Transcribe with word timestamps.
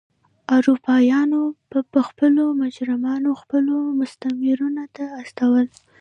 اروپایانو 0.57 1.43
به 1.69 1.79
پخوا 1.93 2.45
مجرمان 2.61 3.23
خپلو 3.41 3.75
مستعمرو 3.99 4.69
ته 4.95 5.03
استول. 5.21 5.65